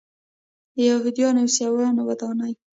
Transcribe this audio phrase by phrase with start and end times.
[0.75, 2.53] د یهودانو او عیسویانو ودانۍ.